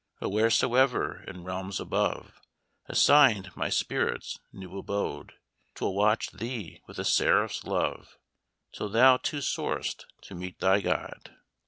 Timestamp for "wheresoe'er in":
0.29-1.43